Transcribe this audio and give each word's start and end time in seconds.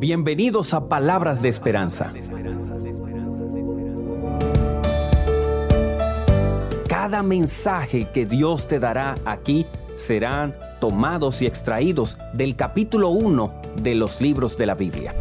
Bienvenidos 0.00 0.74
a 0.74 0.88
Palabras 0.88 1.42
de 1.42 1.48
Esperanza. 1.48 2.12
Cada 6.88 7.24
mensaje 7.24 8.08
que 8.12 8.24
Dios 8.24 8.68
te 8.68 8.78
dará 8.78 9.16
aquí 9.24 9.66
serán 9.96 10.54
tomados 10.80 11.42
y 11.42 11.46
extraídos 11.46 12.16
del 12.32 12.54
capítulo 12.54 13.08
1 13.10 13.52
de 13.82 13.96
los 13.96 14.20
libros 14.20 14.56
de 14.56 14.66
la 14.66 14.76
Biblia. 14.76 15.16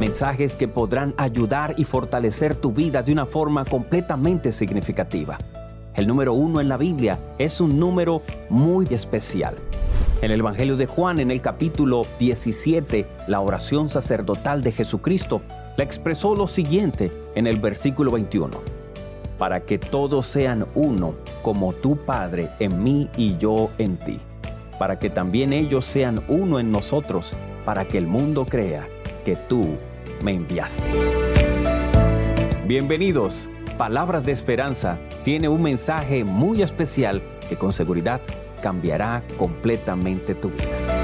Mensajes 0.00 0.56
que 0.56 0.66
podrán 0.66 1.14
ayudar 1.16 1.74
y 1.76 1.84
fortalecer 1.84 2.56
tu 2.56 2.72
vida 2.72 3.04
de 3.04 3.12
una 3.12 3.26
forma 3.26 3.64
completamente 3.64 4.50
significativa. 4.50 5.38
El 5.94 6.08
número 6.08 6.32
uno 6.32 6.60
en 6.60 6.68
la 6.68 6.76
Biblia 6.76 7.20
es 7.38 7.60
un 7.60 7.78
número 7.78 8.22
muy 8.48 8.88
especial. 8.90 9.54
En 10.22 10.30
el 10.30 10.40
Evangelio 10.40 10.76
de 10.76 10.84
Juan, 10.84 11.18
en 11.18 11.30
el 11.30 11.40
capítulo 11.40 12.06
17, 12.18 13.06
la 13.26 13.40
oración 13.40 13.88
sacerdotal 13.88 14.62
de 14.62 14.70
Jesucristo 14.70 15.40
la 15.78 15.84
expresó 15.84 16.34
lo 16.34 16.46
siguiente 16.46 17.10
en 17.34 17.46
el 17.46 17.58
versículo 17.58 18.10
21. 18.10 18.60
Para 19.38 19.60
que 19.60 19.78
todos 19.78 20.26
sean 20.26 20.66
uno, 20.74 21.14
como 21.40 21.72
tu 21.72 21.96
Padre 21.96 22.50
en 22.58 22.82
mí 22.84 23.08
y 23.16 23.38
yo 23.38 23.70
en 23.78 23.96
ti. 23.96 24.20
Para 24.78 24.98
que 24.98 25.08
también 25.08 25.54
ellos 25.54 25.86
sean 25.86 26.20
uno 26.28 26.60
en 26.60 26.70
nosotros, 26.70 27.34
para 27.64 27.86
que 27.86 27.96
el 27.96 28.06
mundo 28.06 28.44
crea 28.44 28.86
que 29.24 29.36
tú 29.36 29.78
me 30.22 30.34
enviaste. 30.34 30.86
Bienvenidos. 32.66 33.48
Palabras 33.78 34.26
de 34.26 34.32
Esperanza 34.32 34.98
tiene 35.24 35.48
un 35.48 35.62
mensaje 35.62 36.24
muy 36.24 36.60
especial 36.60 37.22
que 37.48 37.56
con 37.56 37.72
seguridad 37.72 38.20
cambiará 38.60 39.22
completamente 39.36 40.34
tu 40.34 40.50
vida. 40.50 41.00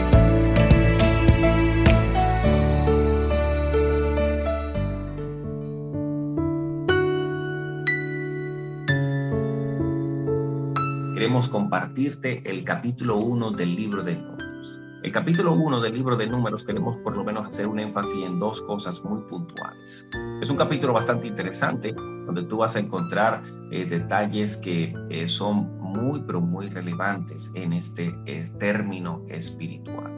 Queremos 11.14 11.48
compartirte 11.48 12.42
el 12.44 12.62
capítulo 12.62 13.16
1 13.16 13.52
del 13.52 13.74
libro 13.74 14.02
de 14.02 14.16
números. 14.16 14.78
El 15.02 15.12
capítulo 15.12 15.54
1 15.54 15.80
del 15.80 15.94
libro 15.94 16.14
de 16.16 16.28
números 16.28 16.62
queremos 16.62 16.98
por 16.98 17.16
lo 17.16 17.24
menos 17.24 17.46
hacer 17.46 17.66
un 17.68 17.80
énfasis 17.80 18.24
en 18.24 18.38
dos 18.38 18.60
cosas 18.62 19.02
muy 19.02 19.22
puntuales. 19.22 20.06
Es 20.42 20.50
un 20.50 20.56
capítulo 20.56 20.92
bastante 20.92 21.26
interesante 21.26 21.94
donde 21.94 22.42
tú 22.42 22.58
vas 22.58 22.76
a 22.76 22.80
encontrar 22.80 23.42
eh, 23.70 23.86
detalles 23.86 24.56
que 24.56 24.94
eh, 25.08 25.26
son 25.26 25.75
muy, 25.96 26.20
pero 26.20 26.40
muy 26.40 26.68
relevantes 26.68 27.50
en 27.54 27.72
este 27.72 28.14
eh, 28.26 28.48
término 28.58 29.24
espiritual. 29.28 30.12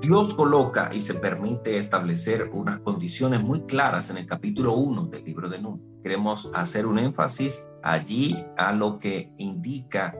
Dios 0.00 0.34
coloca 0.34 0.90
y 0.92 1.02
se 1.02 1.14
permite 1.14 1.76
establecer 1.76 2.50
unas 2.52 2.80
condiciones 2.80 3.42
muy 3.42 3.62
claras 3.66 4.10
en 4.10 4.16
el 4.16 4.26
capítulo 4.26 4.74
1 4.74 5.06
del 5.06 5.24
libro 5.24 5.48
de 5.48 5.60
Números. 5.60 5.86
Queremos 6.02 6.50
hacer 6.54 6.86
un 6.86 6.98
énfasis 6.98 7.68
allí 7.82 8.42
a 8.56 8.72
lo 8.72 8.98
que 8.98 9.32
indica 9.36 10.16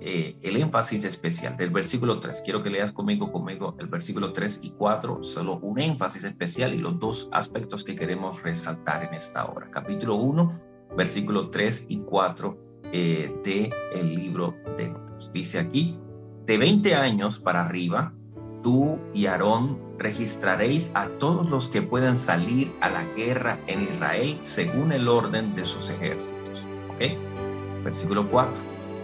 eh, 0.00 0.38
el 0.42 0.56
énfasis 0.56 1.04
especial 1.04 1.56
del 1.56 1.70
versículo 1.70 2.20
3. 2.20 2.42
Quiero 2.42 2.62
que 2.62 2.70
leas 2.70 2.92
conmigo, 2.92 3.32
conmigo 3.32 3.76
el 3.78 3.88
versículo 3.88 4.32
3 4.32 4.60
y 4.62 4.70
4, 4.70 5.22
solo 5.22 5.58
un 5.58 5.80
énfasis 5.80 6.24
especial 6.24 6.72
y 6.72 6.78
los 6.78 6.98
dos 7.00 7.28
aspectos 7.32 7.82
que 7.82 7.96
queremos 7.96 8.42
resaltar 8.42 9.02
en 9.02 9.14
esta 9.14 9.44
hora. 9.46 9.68
Capítulo 9.70 10.14
1, 10.14 10.50
versículo 10.96 11.50
3 11.50 11.86
y 11.88 11.98
4 11.98 12.73
eh, 12.96 13.34
de 13.42 13.70
el 13.92 14.14
libro 14.14 14.54
de 14.76 14.88
Números. 14.88 15.32
Dice 15.34 15.58
aquí, 15.58 15.98
de 16.46 16.58
20 16.58 16.94
años 16.94 17.40
para 17.40 17.64
arriba, 17.64 18.14
tú 18.62 19.00
y 19.12 19.26
Aarón 19.26 19.80
registraréis 19.98 20.92
a 20.94 21.08
todos 21.08 21.50
los 21.50 21.68
que 21.68 21.82
puedan 21.82 22.16
salir 22.16 22.72
a 22.80 22.88
la 22.88 23.04
guerra 23.04 23.58
en 23.66 23.82
Israel 23.82 24.38
según 24.42 24.92
el 24.92 25.08
orden 25.08 25.56
de 25.56 25.66
sus 25.66 25.90
ejércitos. 25.90 26.64
¿Ok? 26.94 27.82
Versículo 27.82 28.30
4. 28.30 28.62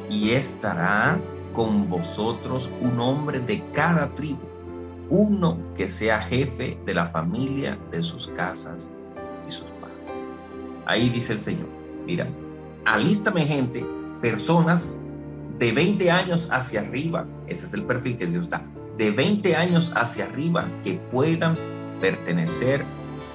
Y 0.09 0.31
estará 0.31 1.21
con 1.53 1.89
vosotros 1.89 2.71
un 2.81 3.01
hombre 3.01 3.41
de 3.41 3.73
cada 3.73 4.15
tribu, 4.15 4.47
uno 5.09 5.59
que 5.75 5.89
sea 5.89 6.23
jefe 6.23 6.79
de 6.87 6.95
la 6.95 7.07
familia 7.07 7.77
de 7.91 8.05
sus 8.05 8.29
casas 8.29 8.89
y 9.49 9.51
sus 9.51 9.73
padres. 9.73 10.25
Ahí 10.87 11.09
dice 11.09 11.33
el 11.33 11.41
Señor, 11.41 11.69
mira, 12.07 12.29
alístame 12.91 13.47
gente, 13.47 13.87
personas 14.21 14.99
de 15.59 15.71
20 15.71 16.11
años 16.11 16.51
hacia 16.51 16.81
arriba, 16.81 17.27
ese 17.47 17.67
es 17.67 17.75
el 17.75 17.85
perfil 17.85 18.17
que 18.17 18.27
Dios 18.27 18.49
da, 18.49 18.65
de 18.97 19.13
20 19.13 19.55
años 19.55 19.93
hacia 19.95 20.25
arriba 20.25 20.69
que 20.83 20.95
puedan 20.95 21.57
pertenecer 22.01 22.85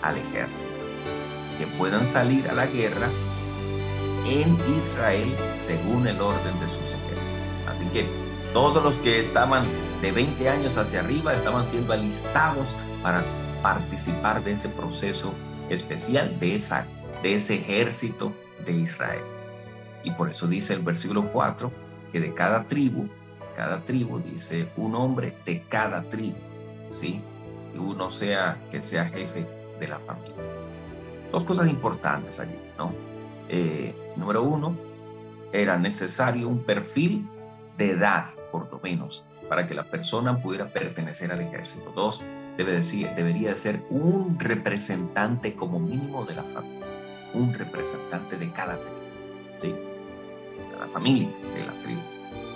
al 0.02 0.18
ejército, 0.18 0.74
que 1.58 1.68
puedan 1.68 2.12
salir 2.12 2.50
a 2.50 2.54
la 2.54 2.66
guerra 2.66 3.08
en 4.26 4.58
Israel 4.76 5.34
según 5.54 6.08
el 6.08 6.20
orden 6.20 6.60
de 6.60 6.68
sus 6.68 6.94
ejércitos. 6.94 7.30
Así 7.68 7.86
que 7.86 8.06
todos 8.54 8.84
los 8.84 9.00
que 9.00 9.20
estaban 9.22 9.66
de 10.02 10.12
20 10.12 10.50
años 10.50 10.78
hacia 10.78 11.00
arriba 11.00 11.34
estaban 11.34 11.66
siendo 11.66 11.94
alistados 11.94 12.76
para 13.02 13.24
participar 13.62 14.44
de 14.44 14.52
ese 14.52 14.68
proceso 14.68 15.34
especial, 15.70 16.38
de, 16.40 16.56
esa, 16.56 16.88
de 17.24 17.36
ese 17.36 17.56
ejército 17.56 18.34
de 18.66 18.74
Israel. 18.74 19.35
Y 20.06 20.12
por 20.12 20.30
eso 20.30 20.48
dice 20.48 20.74
el 20.74 20.84
versículo 20.84 21.32
4 21.32 21.72
que 22.12 22.20
de 22.20 22.34
cada 22.34 22.66
tribu, 22.68 23.10
cada 23.56 23.84
tribu 23.84 24.20
dice 24.20 24.72
un 24.78 24.96
hombre 24.96 25.36
de 25.44 25.64
cada 25.64 26.08
tribu, 26.08 26.38
¿sí? 26.90 27.22
Y 27.74 27.78
uno 27.78 28.10
sea 28.10 28.64
que 28.70 28.80
sea 28.80 29.06
jefe 29.06 29.48
de 29.80 29.88
la 29.88 30.00
familia. 30.00 30.36
Dos 31.32 31.44
cosas 31.44 31.68
importantes 31.68 32.40
allí, 32.40 32.58
¿no? 32.78 32.94
Eh, 33.50 34.14
número 34.16 34.44
uno, 34.44 34.78
era 35.52 35.78
necesario 35.78 36.48
un 36.48 36.60
perfil 36.60 37.28
de 37.76 37.92
edad, 37.92 38.28
por 38.52 38.72
lo 38.72 38.80
menos, 38.80 39.26
para 39.50 39.66
que 39.66 39.74
la 39.74 39.90
persona 39.90 40.42
pudiera 40.42 40.72
pertenecer 40.72 41.32
al 41.32 41.42
ejército. 41.42 41.92
Dos, 41.96 42.24
debe 42.58 42.74
decir, 42.74 43.10
debería 43.16 43.50
de 43.50 43.58
ser 43.58 43.84
un 43.90 44.40
representante 44.40 45.56
como 45.56 45.80
mínimo 45.80 46.26
de 46.26 46.36
la 46.36 46.44
familia, 46.44 46.86
un 47.34 47.54
representante 47.54 48.38
de 48.38 48.52
cada 48.52 48.82
tribu, 48.84 49.02
¿sí? 49.58 49.76
La 50.72 50.88
familia 50.88 51.30
de 51.54 51.66
la 51.66 51.82
tribu. 51.82 52.02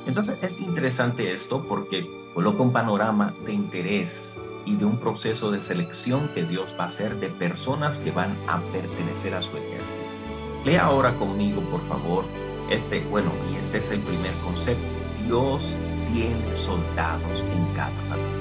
Entonces 0.06 0.38
es 0.42 0.60
interesante 0.62 1.34
esto 1.34 1.66
porque 1.68 2.10
coloca 2.34 2.64
un 2.64 2.72
panorama 2.72 3.36
de 3.46 3.54
interés 3.54 4.40
y 4.66 4.76
de 4.76 4.86
un 4.86 4.98
proceso 4.98 5.52
de 5.52 5.60
selección 5.60 6.30
que 6.34 6.44
Dios 6.44 6.76
va 6.78 6.84
a 6.84 6.88
hacer 6.88 7.20
de 7.20 7.30
personas 7.30 8.00
que 8.00 8.12
van 8.12 8.38
a 8.48 8.62
pertenecer 8.72 9.34
a 9.34 9.42
su 9.42 9.58
ejército. 9.58 10.06
Lea 10.66 10.84
ahora 10.84 11.16
conmigo, 11.16 11.62
por 11.70 11.82
favor, 11.88 12.26
este, 12.70 13.02
bueno, 13.06 13.32
y 13.52 13.56
este 13.56 13.80
es 13.80 13.92
el 13.92 14.00
primer 14.00 14.34
concepto. 14.44 14.84
Dios 15.26 15.78
tiene 16.12 16.56
soldados 16.56 17.46
en 17.52 17.74
cada 17.74 17.96
familia. 18.04 18.40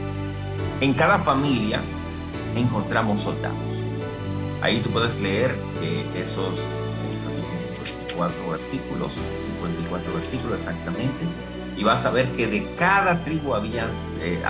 En 0.81 0.95
cada 0.95 1.19
familia 1.19 1.83
encontramos 2.55 3.23
soldados. 3.23 3.85
Ahí 4.61 4.81
tú 4.81 4.91
puedes 4.91 5.21
leer 5.21 5.59
que 5.81 6.21
esos 6.21 6.59
cuatro 8.19 8.51
versículos 8.51 9.12
54 9.12 10.12
versículos 10.12 10.59
exactamente, 10.59 11.25
y 11.77 11.84
vas 11.84 12.05
a 12.05 12.11
ver 12.11 12.34
que 12.34 12.49
de 12.49 12.75
cada 12.75 13.23
tribu 13.23 13.55
había, 13.55 13.89
eh, 14.21 14.43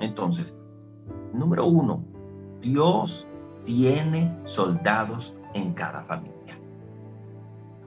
Entonces, 0.00 0.56
número 1.32 1.66
uno, 1.66 2.04
Dios 2.60 3.28
tiene 3.64 4.36
soldados 4.44 5.38
en 5.54 5.72
cada 5.72 6.02
familia. 6.02 6.58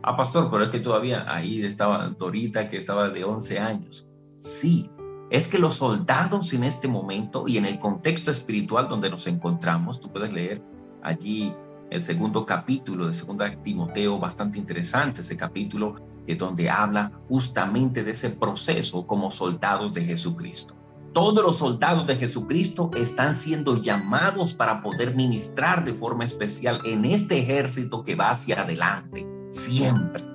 Ah, 0.02 0.16
pastor, 0.16 0.50
pero 0.52 0.64
es 0.64 0.70
que 0.70 0.80
todavía 0.80 1.26
ahí 1.28 1.64
estaba 1.64 2.08
Dorita, 2.10 2.68
que 2.70 2.78
estaba 2.78 3.10
de 3.10 3.24
11 3.24 3.60
años. 3.60 4.10
Sí, 4.38 4.90
es 5.30 5.48
que 5.48 5.60
los 5.60 5.76
soldados 5.76 6.54
en 6.54 6.64
este 6.64 6.88
momento 6.88 7.48
y 7.48 7.58
en 7.58 7.66
el 7.66 7.80
contexto 7.80 8.32
espiritual 8.32 8.88
donde 8.88 9.10
nos 9.10 9.28
encontramos, 9.28 10.00
tú 10.00 10.10
puedes 10.12 10.32
leer 10.32 10.62
allí 11.02 11.54
el 11.90 12.02
segundo 12.02 12.46
capítulo 12.46 13.08
de 13.08 13.14
Segunda 13.14 13.50
Timoteo, 13.50 14.20
bastante 14.20 14.60
interesante 14.60 15.22
ese 15.22 15.38
capítulo, 15.38 15.96
que 16.26 16.36
donde 16.36 16.70
habla 16.70 17.12
justamente 17.30 18.04
de 18.04 18.12
ese 18.12 18.32
proceso 18.32 19.06
como 19.06 19.32
soldados 19.32 19.94
de 19.94 20.04
Jesucristo. 20.04 20.76
todos 21.14 21.46
los 21.46 21.58
soldados 21.60 22.06
de 22.08 22.18
Jesucristo 22.18 22.92
están 22.94 23.36
siendo 23.36 23.82
llamados 23.82 24.54
para 24.54 24.82
poder 24.82 25.16
ministrar 25.16 25.86
de 25.86 25.94
forma 25.94 26.26
especial 26.26 26.82
en 26.84 27.06
este 27.06 27.40
ejército 27.40 28.04
que 28.04 28.16
va 28.16 28.32
hacia 28.32 28.64
adelante, 28.64 29.26
siempre. 29.50 30.35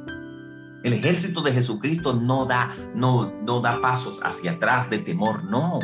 El 0.83 0.93
ejército 0.93 1.43
de 1.43 1.53
Jesucristo 1.53 2.15
no 2.15 2.47
da, 2.47 2.71
no, 2.95 3.33
no 3.43 3.61
da 3.61 3.81
pasos 3.81 4.21
hacia 4.23 4.53
atrás 4.53 4.91
de 4.91 4.99
temor, 4.99 5.45
no 5.45 5.81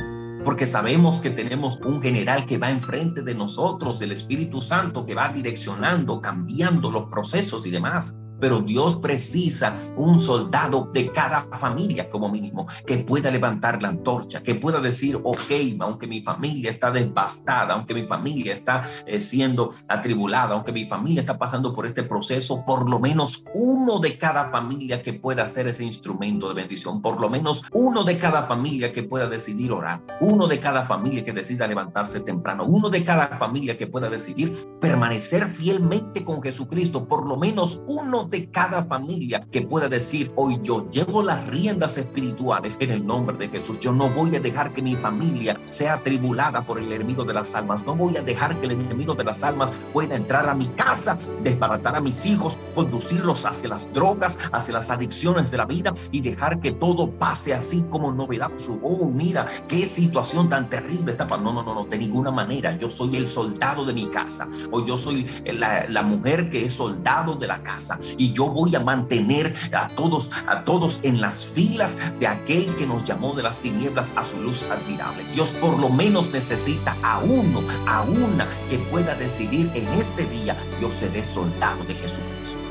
porque 0.47 0.65
sabemos 0.65 1.21
que 1.21 1.31
tenemos 1.31 1.81
un 1.85 2.01
general 2.01 2.47
que 2.47 2.57
va 2.57 2.71
enfrente 2.71 3.23
de 3.23 3.35
nosotros, 3.35 4.01
el 4.01 4.13
Espíritu 4.13 4.61
Santo 4.61 5.05
que 5.05 5.17
va 5.17 5.31
direccionando, 5.31 6.21
cambiando 6.21 6.93
los 6.93 7.07
procesos 7.07 7.67
y 7.67 7.73
demás. 7.73 8.15
Pero 8.41 8.61
Dios 8.61 8.97
precisa 8.97 9.75
un 9.97 10.21
soldado 10.21 10.89
de 10.93 11.11
cada 11.11 11.47
familia 11.53 12.09
como 12.09 12.29
mínimo 12.29 12.67
que 12.87 12.99
pueda 12.99 13.31
levantar 13.31 13.83
la 13.83 13.89
antorcha, 13.89 14.43
que 14.43 14.55
pueda 14.55 14.81
decir, 14.81 15.19
ok, 15.23 15.51
aunque 15.81 16.07
mi 16.07 16.21
familia 16.21 16.71
está 16.71 16.91
devastada, 16.91 17.75
aunque 17.75 17.95
mi 17.95 18.07
familia 18.07 18.53
está 18.53 18.83
eh, 19.07 19.21
siendo 19.21 19.71
atribulada, 19.89 20.55
aunque 20.55 20.73
mi 20.73 20.85
familia 20.85 21.21
está 21.21 21.39
pasando 21.39 21.73
por 21.73 21.87
este 21.87 22.03
proceso, 22.03 22.65
por 22.65 22.89
lo 22.89 22.99
menos 22.99 23.45
uno 23.55 23.99
de 23.99 24.19
cada 24.19 24.49
familia 24.51 25.03
que 25.03 25.13
pueda 25.13 25.47
ser 25.47 25.69
ese 25.69 25.85
instrumento 25.85 26.49
de 26.49 26.55
bendición, 26.55 27.01
por 27.01 27.21
lo 27.21 27.31
menos 27.31 27.65
uno 27.73 28.05
de 28.05 28.19
cada 28.19 28.43
familia 28.43 28.93
que 28.93 29.03
pueda 29.03 29.29
decidir 29.29 29.73
orar, 29.73 30.03
uno 30.21 30.47
de 30.47 30.59
cada 30.59 30.85
familia 30.85 31.25
que 31.25 31.33
decida 31.33 31.67
levantarse 31.67 32.21
temprano, 32.21 32.65
uno 32.65 32.91
de 32.91 33.05
cada 33.05 33.39
familia 33.39 33.77
que 33.77 33.87
pueda 33.87 34.09
decidir 34.11 34.53
permanecer 34.81 35.47
fielmente 35.47 36.25
con 36.25 36.43
Jesucristo, 36.43 37.07
por 37.07 37.27
lo 37.27 37.37
menos 37.37 37.83
uno 37.89 38.25
de 38.27 38.51
cada 38.51 38.85
familia 38.85 39.47
que 39.51 39.63
pueda 39.63 39.89
decir, 39.89 40.33
hoy 40.37 40.59
yo 40.63 40.89
llevo 40.91 41.23
las 41.23 41.49
riendas 41.49 41.99
espirituales 41.99 42.77
en 42.81 42.91
el 42.91 43.07
nombre 43.07 43.37
de 43.37 43.49
Jesús. 43.49 43.79
Yo 43.79 43.93
no 43.93 44.11
voy 44.11 44.35
a 44.37 44.41
dejar 44.41 44.73
que 44.73 44.83
mi 44.83 44.97
familia 44.97 45.61
sea 45.69 46.03
tribulada 46.03 46.65
por 46.67 46.79
el 46.79 46.93
enemigo 46.93 47.25
de 47.25 47.35
las 47.35 47.55
almas. 47.55 47.85
No 47.85 47.95
voy 47.95 48.17
a 48.17 48.23
dejar 48.23 48.61
que 48.61 48.67
el 48.67 48.73
enemigo 48.73 49.15
de 49.15 49.25
las 49.25 49.43
almas 49.43 49.79
pueda 49.93 50.17
entrar 50.17 50.49
a 50.49 50.55
mi 50.55 50.67
casa, 50.69 51.17
desbaratar 51.43 51.97
a 51.97 52.01
mis 52.01 52.27
hijos, 52.27 52.59
conducirlos 52.77 53.47
hacia 53.47 53.71
las 53.71 53.93
drogas, 53.93 54.39
hacia 54.53 54.75
las 54.75 54.91
adicciones 54.91 55.51
de 55.51 55.57
la 55.57 55.65
vida 55.65 55.93
y 56.13 56.21
dejar 56.21 56.61
que 56.61 56.73
todo 56.73 57.11
pase 57.11 57.55
así 57.55 57.83
como 57.91 58.13
novedad. 58.13 58.53
Oh, 58.83 59.09
mira, 59.09 59.47
qué 59.67 59.79
situación 59.79 60.49
tan 60.49 60.69
terrible 60.71 61.13
está. 61.13 61.27
No, 61.27 61.53
no, 61.53 61.63
no, 61.63 61.75
no, 61.75 61.85
de 61.87 61.99
ninguna 61.99 62.31
manera. 62.31 62.77
Yo 62.77 62.91
soy 62.91 63.17
el 63.17 63.27
soldado 63.27 63.85
de 63.85 63.95
mi 63.95 64.07
casa 64.09 64.49
o 64.71 64.85
yo 64.85 64.97
soy 64.99 65.27
la, 65.47 65.87
la 65.89 66.03
mujer 66.03 66.51
que 66.51 66.65
es 66.67 66.75
soldado 66.75 67.35
de 67.35 67.47
la 67.47 67.63
casa 67.63 67.99
y 68.19 68.33
yo 68.33 68.49
voy 68.49 68.77
a 68.77 68.81
mantener 68.81 69.55
a 69.73 69.89
todos, 69.89 70.31
a 70.47 70.65
todos 70.65 71.01
en 71.03 71.21
las 71.21 71.47
filas 71.47 71.99
de 72.21 72.27
aquel 72.27 72.77
que 72.77 72.87
nos 72.87 73.05
llamó 73.05 73.35
de 73.35 73.43
las 73.43 73.59
tinieblas 73.59 74.15
a 74.17 74.25
su 74.25 74.41
luz 74.41 74.65
admirable. 74.71 75.25
Dios 75.33 75.53
por 75.53 75.79
lo 75.79 75.89
menos 75.89 76.31
necesita 76.31 76.97
a 77.03 77.21
uno, 77.21 77.63
a 77.87 78.03
una 78.03 78.49
que 78.69 78.79
pueda 78.79 79.15
decidir 79.15 79.71
en 79.75 79.89
este 79.95 80.27
día, 80.27 80.57
yo 80.81 80.91
seré 80.91 81.25
soldado 81.25 81.85
de 81.85 81.95
Jesucristo. 81.95 82.66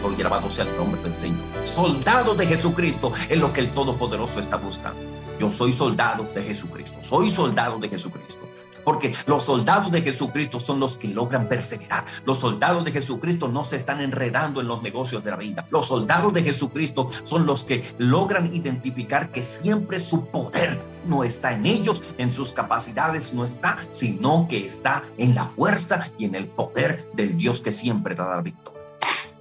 Bendito 0.00 0.18
y 0.18 0.20
alabado 0.20 0.50
sea 0.50 0.64
el 0.64 0.76
nombre 0.76 1.02
del 1.02 1.14
Señor. 1.14 1.44
Soldado 1.62 2.34
de 2.34 2.46
Jesucristo 2.46 3.12
es 3.28 3.38
lo 3.38 3.52
que 3.52 3.60
el 3.60 3.70
Todopoderoso 3.70 4.40
está 4.40 4.56
buscando. 4.56 5.00
Yo 5.38 5.50
soy 5.50 5.72
soldado 5.72 6.24
de 6.34 6.42
Jesucristo, 6.42 6.98
soy 7.02 7.30
soldado 7.30 7.78
de 7.78 7.88
Jesucristo. 7.88 8.46
Porque 8.84 9.14
los 9.26 9.44
soldados 9.44 9.90
de 9.90 10.02
Jesucristo 10.02 10.60
son 10.60 10.80
los 10.80 10.98
que 10.98 11.08
logran 11.08 11.48
perseverar. 11.48 12.04
Los 12.26 12.38
soldados 12.38 12.84
de 12.84 12.92
Jesucristo 12.92 13.48
no 13.48 13.64
se 13.64 13.76
están 13.76 14.02
enredando 14.02 14.60
en 14.60 14.68
los 14.68 14.82
negocios 14.82 15.22
de 15.22 15.30
la 15.30 15.36
vida. 15.36 15.66
Los 15.70 15.86
soldados 15.86 16.34
de 16.34 16.42
Jesucristo 16.42 17.06
son 17.24 17.46
los 17.46 17.64
que 17.64 17.82
logran 17.96 18.54
identificar 18.54 19.32
que 19.32 19.42
siempre 19.42 19.98
su 19.98 20.26
poder 20.26 20.84
no 21.06 21.24
está 21.24 21.54
en 21.54 21.64
ellos, 21.64 22.02
en 22.18 22.34
sus 22.34 22.52
capacidades 22.52 23.32
no 23.32 23.44
está, 23.44 23.78
sino 23.90 24.46
que 24.46 24.66
está 24.66 25.04
en 25.16 25.34
la 25.34 25.44
fuerza 25.44 26.10
y 26.18 26.26
en 26.26 26.34
el 26.34 26.48
poder 26.48 27.10
del 27.14 27.38
Dios 27.38 27.62
que 27.62 27.72
siempre 27.72 28.14
da 28.14 28.28
la 28.28 28.42
victoria. 28.42 28.69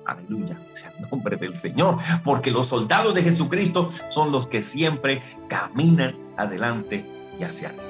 Aleluya, 0.09 0.59
sea 0.71 0.93
el 0.97 1.09
nombre 1.09 1.37
del 1.37 1.55
Señor, 1.55 1.97
porque 2.23 2.51
los 2.51 2.67
soldados 2.67 3.13
de 3.13 3.23
Jesucristo 3.23 3.87
son 4.09 4.31
los 4.31 4.47
que 4.47 4.61
siempre 4.61 5.21
caminan 5.47 6.17
adelante 6.37 7.05
y 7.39 7.43
hacia 7.43 7.69
arriba. 7.69 7.85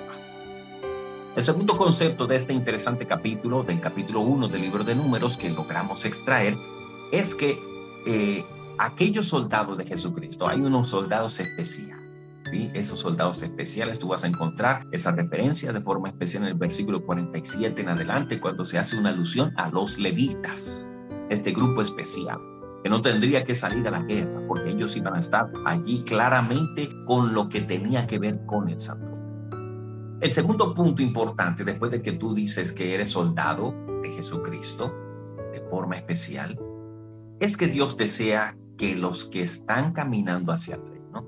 El 1.35 1.43
segundo 1.43 1.77
concepto 1.77 2.27
de 2.27 2.35
este 2.35 2.53
interesante 2.53 3.07
capítulo, 3.07 3.63
del 3.63 3.79
capítulo 3.79 4.21
1 4.21 4.49
del 4.49 4.61
libro 4.61 4.83
de 4.83 4.95
números 4.95 5.37
que 5.37 5.49
logramos 5.49 6.03
extraer, 6.03 6.57
es 7.13 7.35
que 7.35 7.57
eh, 8.05 8.43
aquellos 8.77 9.27
soldados 9.27 9.77
de 9.77 9.85
Jesucristo, 9.85 10.49
hay 10.49 10.59
unos 10.59 10.89
soldados 10.89 11.39
especiales. 11.39 12.03
¿sí? 12.51 12.69
Esos 12.73 12.99
soldados 12.99 13.41
especiales, 13.43 13.99
tú 13.99 14.09
vas 14.09 14.25
a 14.25 14.27
encontrar 14.27 14.85
esa 14.91 15.11
referencia 15.11 15.71
de 15.71 15.79
forma 15.79 16.09
especial 16.09 16.43
en 16.43 16.49
el 16.49 16.55
versículo 16.55 17.05
47 17.05 17.81
en 17.81 17.89
adelante, 17.89 18.41
cuando 18.41 18.65
se 18.65 18.77
hace 18.77 18.97
una 18.97 19.09
alusión 19.09 19.53
a 19.55 19.69
los 19.69 19.99
levitas 19.99 20.88
este 21.29 21.51
grupo 21.51 21.81
especial, 21.81 22.39
que 22.83 22.89
no 22.89 23.01
tendría 23.01 23.43
que 23.43 23.53
salir 23.53 23.87
a 23.87 23.91
la 23.91 24.01
guerra, 24.01 24.41
porque 24.47 24.71
ellos 24.71 24.95
iban 24.97 25.15
a 25.15 25.19
estar 25.19 25.51
allí 25.65 26.03
claramente 26.03 26.89
con 27.05 27.33
lo 27.33 27.49
que 27.49 27.61
tenía 27.61 28.07
que 28.07 28.19
ver 28.19 28.45
con 28.45 28.69
el 28.69 28.79
santuario. 28.79 29.29
El 30.21 30.33
segundo 30.33 30.73
punto 30.73 31.01
importante, 31.01 31.63
después 31.63 31.91
de 31.91 32.01
que 32.01 32.11
tú 32.11 32.33
dices 32.33 32.73
que 32.73 32.93
eres 32.93 33.11
soldado 33.11 33.73
de 34.01 34.09
Jesucristo, 34.09 34.93
de 35.53 35.61
forma 35.61 35.95
especial, 35.95 36.59
es 37.39 37.55
que 37.55 37.67
Dios 37.67 37.95
desea 37.95 38.57
que 38.77 38.95
los 38.95 39.25
que 39.25 39.41
están 39.41 39.93
caminando 39.93 40.51
hacia 40.51 40.75
el 40.75 40.81
reino, 40.81 41.25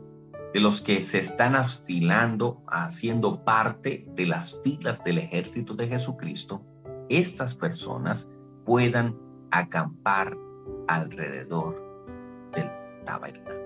de 0.53 0.59
los 0.59 0.81
que 0.81 1.01
se 1.01 1.19
están 1.19 1.55
afilando, 1.55 2.63
haciendo 2.67 3.45
parte 3.45 4.05
de 4.15 4.25
las 4.25 4.59
filas 4.61 5.03
del 5.03 5.19
ejército 5.19 5.73
de 5.73 5.87
Jesucristo, 5.87 6.65
estas 7.09 7.55
personas 7.55 8.29
puedan 8.65 9.17
acampar 9.51 10.37
alrededor 10.87 11.75
del 12.53 12.69
tabernáculo. 13.05 13.61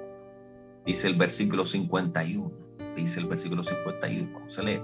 Dice 0.85 1.07
el 1.07 1.15
versículo 1.15 1.65
51, 1.65 2.51
dice 2.95 3.19
el 3.19 3.27
versículo 3.27 3.63
51, 3.63 4.31
vamos 4.33 4.59
a 4.59 4.63
leer. 4.63 4.83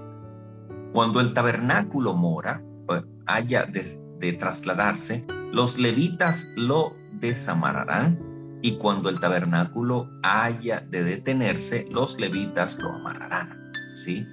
Cuando 0.92 1.20
el 1.20 1.32
tabernáculo 1.32 2.14
mora, 2.14 2.62
pues, 2.86 3.02
haya 3.26 3.66
de, 3.66 4.32
trasladarse, 4.32 5.26
los 5.52 5.78
levitas 5.78 6.48
lo 6.56 6.96
desamarrarán 7.12 8.58
y 8.62 8.76
cuando 8.76 9.08
el 9.08 9.18
tabernáculo 9.18 10.10
haya 10.22 10.80
de 10.80 11.02
detenerse, 11.02 11.86
los 11.90 12.20
levitas 12.20 12.78
lo 12.78 12.92
amarrarán. 12.92 13.72
¿Sí? 13.94 14.26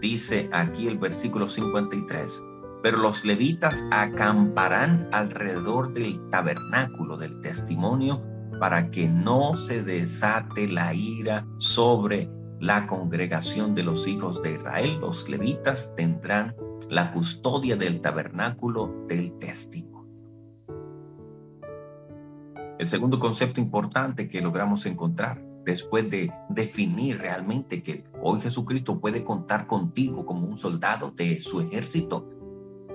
Dice 0.00 0.48
aquí 0.52 0.88
el 0.88 0.98
versículo 0.98 1.48
53 1.48 2.42
pero 2.82 2.98
los 2.98 3.24
levitas 3.24 3.84
acamparán 3.90 5.08
alrededor 5.12 5.92
del 5.92 6.28
tabernáculo 6.28 7.16
del 7.16 7.40
testimonio 7.40 8.22
para 8.58 8.90
que 8.90 9.08
no 9.08 9.54
se 9.54 9.82
desate 9.82 10.68
la 10.68 10.94
ira 10.94 11.46
sobre 11.58 12.28
la 12.60 12.86
congregación 12.86 13.74
de 13.74 13.82
los 13.82 14.06
hijos 14.06 14.42
de 14.42 14.52
Israel. 14.52 14.98
Los 15.00 15.28
levitas 15.28 15.94
tendrán 15.94 16.54
la 16.90 17.10
custodia 17.10 17.76
del 17.76 18.00
tabernáculo 18.00 19.06
del 19.08 19.38
testimonio. 19.38 19.90
El 22.78 22.86
segundo 22.86 23.18
concepto 23.18 23.60
importante 23.60 24.28
que 24.28 24.40
logramos 24.40 24.86
encontrar 24.86 25.42
después 25.64 26.08
de 26.08 26.32
definir 26.48 27.18
realmente 27.18 27.82
que 27.82 28.04
hoy 28.22 28.40
Jesucristo 28.40 29.00
puede 29.00 29.22
contar 29.22 29.66
contigo 29.66 30.24
como 30.24 30.46
un 30.46 30.56
soldado 30.56 31.10
de 31.10 31.40
su 31.40 31.60
ejército 31.60 32.39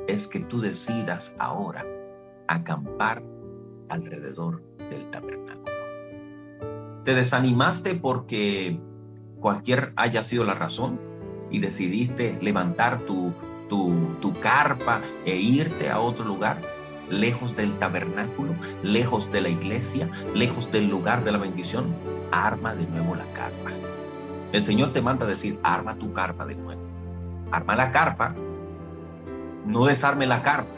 es 0.08 0.28
que 0.28 0.40
tú 0.40 0.62
decidas 0.62 1.36
ahora 1.40 1.86
acampar 2.48 3.24
alrededor 3.90 4.64
del 4.90 5.08
tabernáculo. 5.08 5.74
Te 7.04 7.14
desanimaste 7.14 7.96
porque 7.96 8.80
cualquier 9.40 9.94
haya 9.96 10.24
sido 10.24 10.44
la 10.44 10.56
razón 10.56 11.00
y 11.52 11.60
decidiste 11.60 12.38
levantar 12.42 13.06
tu, 13.06 13.34
tu, 13.70 14.16
tu 14.20 14.34
carpa 14.40 15.02
e 15.26 15.36
irte 15.36 15.90
a 15.90 16.00
otro 16.00 16.26
lugar, 16.26 16.62
lejos 17.10 17.56
del 17.56 17.78
tabernáculo, 17.78 18.56
lejos 18.82 19.32
de 19.32 19.42
la 19.42 19.50
iglesia, 19.50 20.10
lejos 20.34 20.72
del 20.72 20.88
lugar 20.88 21.24
de 21.24 21.32
la 21.32 21.38
bendición, 21.38 21.96
arma 22.32 22.76
de 22.76 22.88
nuevo 22.88 23.16
la 23.16 23.32
carpa. 23.34 23.72
El 24.52 24.64
Señor 24.64 24.94
te 24.94 25.02
manda 25.02 25.26
a 25.26 25.30
decir, 25.30 25.60
arma 25.64 25.96
tu 25.96 26.14
carpa 26.14 26.46
de 26.46 26.56
nuevo. 26.56 26.82
Arma 27.52 27.76
la 27.76 27.92
carpa 27.92 28.34
no 29.66 29.86
desarme 29.86 30.26
la 30.26 30.42
carpa. 30.42 30.76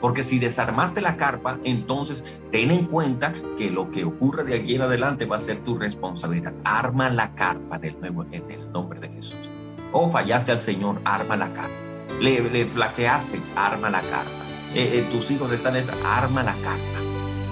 Porque 0.00 0.22
si 0.22 0.38
desarmaste 0.38 1.00
la 1.00 1.16
carpa, 1.16 1.58
entonces 1.64 2.24
ten 2.50 2.70
en 2.70 2.84
cuenta 2.84 3.32
que 3.56 3.70
lo 3.70 3.90
que 3.90 4.04
ocurre 4.04 4.44
de 4.44 4.56
aquí 4.56 4.76
en 4.76 4.82
adelante 4.82 5.26
va 5.26 5.36
a 5.36 5.40
ser 5.40 5.58
tu 5.58 5.76
responsabilidad. 5.76 6.54
Arma 6.64 7.10
la 7.10 7.34
carpa 7.34 7.78
del 7.78 7.98
nuevo 7.98 8.24
en 8.30 8.50
el 8.50 8.70
nombre 8.70 9.00
de 9.00 9.08
Jesús. 9.08 9.50
O 9.92 10.02
oh, 10.02 10.10
fallaste 10.10 10.52
al 10.52 10.60
Señor, 10.60 11.00
arma 11.04 11.36
la 11.36 11.52
carpa. 11.52 11.74
Le, 12.20 12.66
flaqueaste, 12.66 13.42
arma 13.56 13.90
la 13.90 14.00
carpa. 14.02 14.30
Eh, 14.74 14.98
eh, 14.98 15.08
tus 15.10 15.30
hijos 15.30 15.50
están 15.50 15.74
en 15.74 15.82
esa, 15.82 15.94
arma 16.04 16.42
la 16.42 16.54
carpa. 16.54 16.98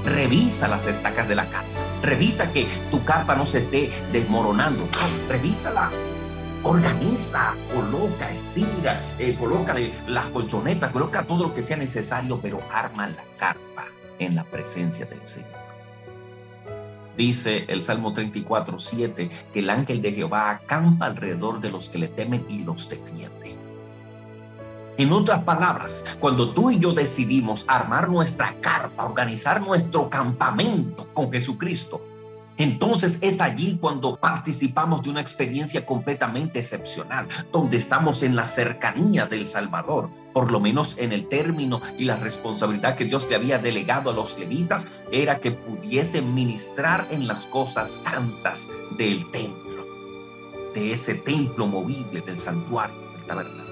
Revisa 0.04 0.68
las 0.68 0.86
estacas 0.86 1.26
de 1.28 1.34
la 1.34 1.50
carpa. 1.50 1.80
Revisa 2.02 2.52
que 2.52 2.66
tu 2.90 3.04
carpa 3.04 3.34
no 3.34 3.46
se 3.46 3.58
esté 3.58 3.90
desmoronando. 4.12 4.88
Revísala 5.28 5.90
organiza, 6.66 7.54
coloca, 7.72 8.28
estira, 8.28 9.00
eh, 9.20 9.36
coloca 9.38 9.74
las 10.08 10.26
colchonetas, 10.26 10.90
coloca 10.90 11.24
todo 11.24 11.44
lo 11.44 11.54
que 11.54 11.62
sea 11.62 11.76
necesario, 11.76 12.40
pero 12.40 12.60
arma 12.72 13.06
la 13.06 13.24
carpa 13.38 13.84
en 14.18 14.34
la 14.34 14.42
presencia 14.42 15.06
del 15.06 15.24
Señor. 15.24 15.54
Dice 17.16 17.64
el 17.68 17.82
Salmo 17.82 18.12
34, 18.12 18.80
7, 18.80 19.30
que 19.52 19.58
el 19.60 19.70
ángel 19.70 20.02
de 20.02 20.12
Jehová 20.12 20.50
acampa 20.50 21.06
alrededor 21.06 21.60
de 21.60 21.70
los 21.70 21.88
que 21.88 21.98
le 21.98 22.08
temen 22.08 22.44
y 22.48 22.64
los 22.64 22.88
defiende. 22.88 23.56
En 24.98 25.12
otras 25.12 25.44
palabras, 25.44 26.04
cuando 26.18 26.50
tú 26.50 26.70
y 26.70 26.80
yo 26.80 26.92
decidimos 26.94 27.64
armar 27.68 28.08
nuestra 28.08 28.60
carpa, 28.60 29.04
organizar 29.04 29.60
nuestro 29.60 30.10
campamento 30.10 31.12
con 31.14 31.30
Jesucristo, 31.30 32.02
entonces 32.56 33.18
es 33.22 33.40
allí 33.40 33.78
cuando 33.80 34.16
participamos 34.16 35.02
de 35.02 35.10
una 35.10 35.20
experiencia 35.20 35.84
completamente 35.84 36.60
excepcional, 36.60 37.28
donde 37.52 37.76
estamos 37.76 38.22
en 38.22 38.36
la 38.36 38.46
cercanía 38.46 39.26
del 39.26 39.46
Salvador, 39.46 40.10
por 40.32 40.52
lo 40.52 40.60
menos 40.60 40.96
en 40.98 41.12
el 41.12 41.28
término 41.28 41.80
y 41.98 42.04
la 42.04 42.16
responsabilidad 42.16 42.96
que 42.96 43.04
Dios 43.04 43.28
le 43.28 43.36
había 43.36 43.58
delegado 43.58 44.10
a 44.10 44.14
los 44.14 44.38
levitas, 44.38 45.04
era 45.12 45.40
que 45.40 45.50
pudiesen 45.50 46.34
ministrar 46.34 47.08
en 47.10 47.26
las 47.26 47.46
cosas 47.46 47.90
santas 48.04 48.68
del 48.96 49.30
templo, 49.30 49.86
de 50.74 50.92
ese 50.92 51.14
templo 51.14 51.66
movible 51.66 52.20
del 52.22 52.38
santuario 52.38 53.10
del 53.12 53.24
tabernáculo. 53.24 53.65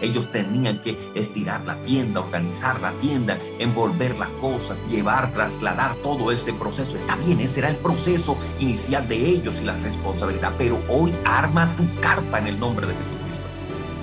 Ellos 0.00 0.30
tenían 0.30 0.80
que 0.80 0.96
estirar 1.14 1.64
la 1.66 1.82
tienda, 1.82 2.20
organizar 2.20 2.80
la 2.80 2.92
tienda, 2.98 3.38
envolver 3.58 4.16
las 4.18 4.30
cosas, 4.32 4.80
llevar, 4.88 5.32
trasladar 5.32 5.96
todo 5.96 6.30
ese 6.30 6.52
proceso. 6.52 6.96
Está 6.96 7.16
bien, 7.16 7.40
ese 7.40 7.60
era 7.60 7.70
el 7.70 7.76
proceso 7.76 8.36
inicial 8.60 9.08
de 9.08 9.16
ellos 9.16 9.60
y 9.60 9.64
la 9.64 9.76
responsabilidad, 9.76 10.54
pero 10.56 10.82
hoy 10.88 11.12
arma 11.24 11.74
tu 11.76 11.84
carpa 12.00 12.38
en 12.38 12.46
el 12.48 12.58
nombre 12.58 12.86
de 12.86 12.94
Jesucristo. 12.94 13.44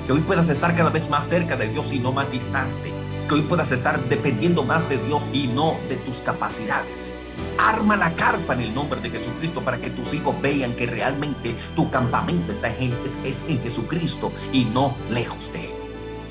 Que 0.05 0.13
hoy 0.13 0.21
puedas 0.21 0.49
estar 0.49 0.75
cada 0.75 0.89
vez 0.89 1.09
más 1.09 1.27
cerca 1.27 1.55
de 1.55 1.69
Dios 1.69 1.91
y 1.93 1.99
no 1.99 2.11
más 2.11 2.29
distante. 2.29 2.93
Que 3.27 3.33
hoy 3.33 3.41
puedas 3.41 3.71
estar 3.71 4.07
dependiendo 4.07 4.63
más 4.63 4.87
de 4.87 4.99
Dios 4.99 5.25
y 5.33 5.47
no 5.47 5.79
de 5.89 5.95
tus 5.95 6.17
capacidades. 6.17 7.17
Arma 7.57 7.95
la 7.95 8.13
carpa 8.13 8.53
en 8.53 8.61
el 8.61 8.73
nombre 8.73 9.01
de 9.01 9.09
Jesucristo 9.09 9.63
para 9.63 9.79
que 9.79 9.89
tus 9.89 10.13
hijos 10.13 10.39
vean 10.41 10.75
que 10.75 10.85
realmente 10.85 11.55
tu 11.75 11.89
campamento 11.89 12.51
está 12.51 12.69
en, 12.77 12.93
es, 13.03 13.19
es 13.23 13.45
en 13.49 13.63
Jesucristo 13.63 14.31
y 14.53 14.65
no 14.65 14.95
lejos 15.09 15.51
de 15.51 15.65
Él. 15.65 15.84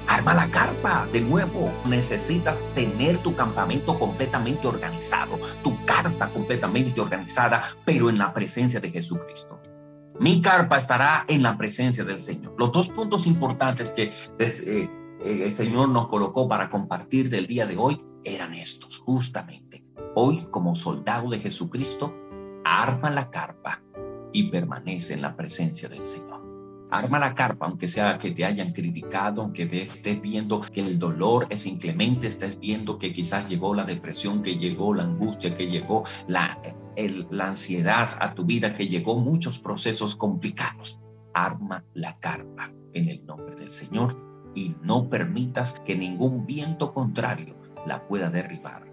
Arma 0.07 0.35
la 0.35 0.51
carpa 0.51 1.07
de 1.11 1.21
nuevo. 1.21 1.73
Necesitas 1.87 2.65
tener 2.75 3.19
tu 3.19 3.35
campamento 3.35 3.99
completamente 3.99 4.69
organizado, 4.69 5.39
tu 5.63 5.85
carpa 5.85 6.31
completamente 6.31 7.01
organizada, 7.01 7.63
pero 7.85 8.11
en 8.11 8.19
la 8.19 8.33
presencia 8.35 8.81
de 8.81 8.91
Jesucristo. 8.91 9.61
Mi 10.21 10.41
carpa 10.41 10.77
estará 10.77 11.25
en 11.27 11.43
la 11.43 11.57
presencia 11.57 12.05
del 12.05 12.19
Señor. 12.19 12.55
Los 12.57 12.71
dos 12.71 12.89
puntos 12.89 13.27
importantes 13.27 13.91
que 13.91 14.13
eh, 14.39 14.89
eh, 15.25 15.43
el 15.45 15.55
Señor 15.55 15.89
nos 15.89 16.09
colocó 16.09 16.47
para 16.47 16.71
compartir 16.71 17.31
del 17.31 17.47
día 17.47 17.67
de 17.67 17.77
hoy 17.77 18.01
eran 18.25 18.55
estos, 18.55 18.99
justamente. 18.99 19.83
Hoy, 20.15 20.47
como 20.51 20.77
soldado 20.77 21.31
de 21.31 21.41
Jesucristo, 21.41 22.15
arma 22.65 23.11
la 23.11 23.31
carpa 23.31 23.83
y 24.33 24.51
permanece 24.51 25.15
en 25.15 25.23
la 25.23 25.37
presencia 25.37 25.89
del 25.89 26.07
Señor. 26.07 26.34
Arma 26.95 27.19
la 27.19 27.35
carpa, 27.35 27.67
aunque 27.67 27.89
sea 27.89 28.19
que 28.19 28.31
te 28.31 28.45
hayan 28.45 28.73
criticado, 28.73 29.43
aunque 29.43 29.69
estés 29.83 30.23
viendo 30.23 30.61
que 30.61 30.81
el 30.81 30.97
dolor 30.97 31.49
es 31.51 31.67
inclemente, 31.67 32.29
estés 32.29 32.61
viendo 32.61 32.99
que 32.99 33.13
quizás 33.13 33.49
llegó 33.49 33.75
la 33.75 33.83
depresión, 33.83 34.43
que 34.43 34.59
llegó 34.59 34.95
la 34.95 35.03
angustia, 35.03 35.55
que 35.55 35.67
llegó 35.67 36.05
la, 36.29 36.61
la 37.31 37.49
ansiedad 37.49 38.17
a 38.21 38.33
tu 38.33 38.45
vida, 38.45 38.77
que 38.77 38.87
llegó 38.87 39.17
muchos 39.17 39.59
procesos 39.59 40.15
complicados. 40.15 41.01
Arma 41.33 41.85
la 41.95 42.17
carpa 42.21 42.73
en 42.93 43.09
el 43.09 43.27
nombre 43.27 43.57
del 43.57 43.71
Señor 43.71 44.53
y 44.55 44.77
no 44.81 45.11
permitas 45.11 45.81
que 45.81 45.97
ningún 45.97 46.47
viento 46.47 46.93
contrario 46.93 47.57
la 47.87 48.07
pueda 48.07 48.31
derribar, 48.31 48.87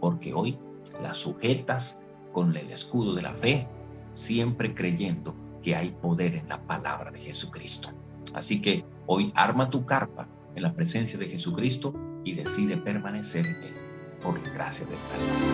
porque 0.00 0.34
hoy 0.34 0.58
la 1.00 1.14
sujetas 1.14 2.00
con 2.32 2.56
el 2.56 2.72
escudo 2.72 3.14
de 3.14 3.22
la 3.22 3.32
fe, 3.32 3.68
siempre 4.10 4.74
creyendo 4.74 5.43
que 5.64 5.74
hay 5.74 5.90
poder 5.90 6.36
en 6.36 6.48
la 6.48 6.60
palabra 6.60 7.10
de 7.10 7.18
Jesucristo. 7.18 7.88
Así 8.34 8.60
que 8.60 8.84
hoy 9.06 9.32
arma 9.34 9.70
tu 9.70 9.86
carpa 9.86 10.28
en 10.54 10.62
la 10.62 10.74
presencia 10.74 11.18
de 11.18 11.26
Jesucristo 11.26 11.94
y 12.22 12.34
decide 12.34 12.76
permanecer 12.76 13.46
en 13.46 13.62
él 13.62 13.74
por 14.22 14.38
la 14.42 14.50
gracia 14.50 14.84
del 14.86 14.98
Salvador. 14.98 15.44